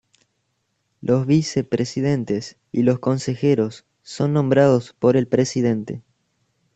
[1.01, 6.01] Los vicepresidentes y los consejeros son nombrados por el presidente.